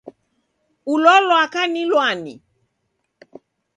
[0.93, 2.33] Ulo lwaka ni lwani?